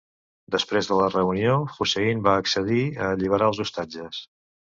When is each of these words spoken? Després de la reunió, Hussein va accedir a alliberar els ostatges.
Després 0.53 0.87
de 0.91 0.95
la 0.99 1.09
reunió, 1.09 1.57
Hussein 1.85 2.25
va 2.29 2.33
accedir 2.45 2.81
a 3.03 3.09
alliberar 3.17 3.51
els 3.53 3.63
ostatges. 3.69 4.23